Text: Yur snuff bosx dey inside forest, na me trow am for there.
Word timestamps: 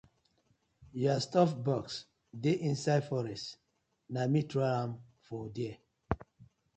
Yur 1.01 1.19
snuff 1.25 1.51
bosx 1.65 1.91
dey 2.43 2.57
inside 2.69 3.03
forest, 3.09 3.45
na 4.13 4.21
me 4.33 4.41
trow 4.49 4.69
am 4.81 4.91
for 5.25 5.43
there. 5.55 5.77